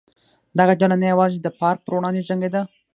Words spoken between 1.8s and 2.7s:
پر وړاندې جنګېده.